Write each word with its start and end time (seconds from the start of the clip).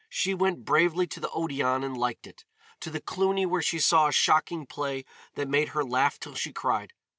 She 0.09 0.33
went 0.33 0.65
bravely 0.65 1.05
to 1.05 1.19
the 1.19 1.29
Odéon 1.29 1.85
and 1.85 1.95
liked 1.95 2.25
it, 2.25 2.43
to 2.79 2.89
the 2.89 2.99
Cluny 3.01 3.45
where 3.45 3.61
she 3.61 3.77
saw 3.77 4.07
a 4.07 4.11
shocking 4.11 4.65
play 4.65 5.05
that 5.35 5.47
made 5.47 5.69
her 5.77 5.83
laugh 5.85 6.19
till 6.19 6.33
she 6.33 6.51
cried. 6.51 6.93